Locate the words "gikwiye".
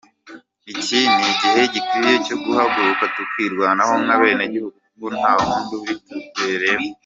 1.73-2.15